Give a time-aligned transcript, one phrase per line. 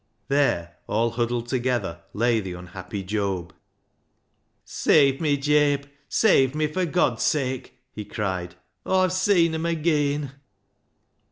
[0.29, 3.53] There, all huddled together, lay the unhappy Job."
[4.65, 5.83] Save me, Jabe!
[6.09, 8.55] Save me, fur God's sake!" he cried."
[8.87, 10.31] Aw've seen 'em ageean."